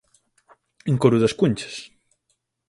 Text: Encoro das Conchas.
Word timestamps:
Encoro 0.91 1.21
das 1.21 1.33
Conchas. 1.39 1.75